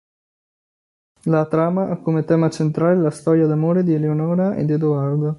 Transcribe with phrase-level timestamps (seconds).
[1.25, 5.29] La trama ha come tema centrale la storia d'amore di Eleonora ed Edoardo.